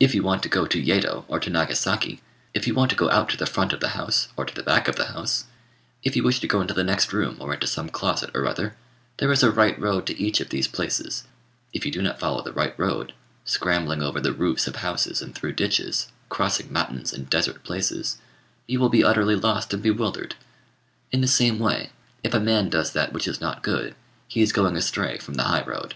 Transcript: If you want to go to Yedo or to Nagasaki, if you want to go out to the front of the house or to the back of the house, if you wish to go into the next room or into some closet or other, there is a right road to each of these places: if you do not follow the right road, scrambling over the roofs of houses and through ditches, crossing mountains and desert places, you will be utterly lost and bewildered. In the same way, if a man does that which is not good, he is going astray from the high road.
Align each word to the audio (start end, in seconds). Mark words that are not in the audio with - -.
If 0.00 0.14
you 0.14 0.22
want 0.22 0.42
to 0.44 0.48
go 0.48 0.66
to 0.66 0.80
Yedo 0.82 1.26
or 1.28 1.38
to 1.40 1.50
Nagasaki, 1.50 2.22
if 2.54 2.66
you 2.66 2.72
want 2.72 2.88
to 2.90 2.96
go 2.96 3.10
out 3.10 3.28
to 3.28 3.36
the 3.36 3.44
front 3.44 3.74
of 3.74 3.80
the 3.80 3.90
house 3.90 4.28
or 4.34 4.46
to 4.46 4.54
the 4.54 4.62
back 4.62 4.88
of 4.88 4.96
the 4.96 5.08
house, 5.08 5.44
if 6.02 6.16
you 6.16 6.22
wish 6.22 6.40
to 6.40 6.48
go 6.48 6.62
into 6.62 6.72
the 6.72 6.82
next 6.82 7.12
room 7.12 7.36
or 7.38 7.52
into 7.52 7.66
some 7.66 7.90
closet 7.90 8.30
or 8.34 8.46
other, 8.46 8.76
there 9.18 9.30
is 9.30 9.42
a 9.42 9.50
right 9.50 9.78
road 9.78 10.06
to 10.06 10.18
each 10.18 10.40
of 10.40 10.48
these 10.48 10.66
places: 10.66 11.24
if 11.74 11.84
you 11.84 11.92
do 11.92 12.00
not 12.00 12.18
follow 12.18 12.42
the 12.42 12.54
right 12.54 12.72
road, 12.78 13.12
scrambling 13.44 14.02
over 14.02 14.22
the 14.22 14.32
roofs 14.32 14.66
of 14.66 14.76
houses 14.76 15.20
and 15.20 15.34
through 15.34 15.52
ditches, 15.52 16.08
crossing 16.30 16.72
mountains 16.72 17.12
and 17.12 17.28
desert 17.28 17.62
places, 17.62 18.16
you 18.66 18.80
will 18.80 18.88
be 18.88 19.04
utterly 19.04 19.36
lost 19.36 19.74
and 19.74 19.82
bewildered. 19.82 20.34
In 21.12 21.20
the 21.20 21.26
same 21.28 21.58
way, 21.58 21.90
if 22.24 22.32
a 22.32 22.40
man 22.40 22.70
does 22.70 22.90
that 22.92 23.12
which 23.12 23.28
is 23.28 23.38
not 23.38 23.62
good, 23.62 23.94
he 24.28 24.40
is 24.40 24.50
going 24.50 24.76
astray 24.78 25.18
from 25.18 25.34
the 25.34 25.42
high 25.42 25.62
road. 25.62 25.94